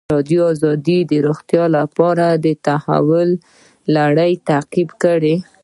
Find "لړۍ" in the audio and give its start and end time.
3.95-4.33